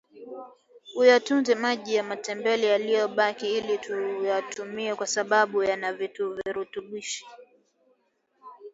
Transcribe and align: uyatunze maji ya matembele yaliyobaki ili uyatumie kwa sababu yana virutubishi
uyatunze 1.01 1.53
maji 1.55 1.91
ya 1.97 2.03
matembele 2.09 2.65
yaliyobaki 2.67 3.57
ili 3.57 3.77
uyatumie 4.19 4.95
kwa 4.95 5.07
sababu 5.07 5.63
yana 5.63 5.93
virutubishi 5.93 7.25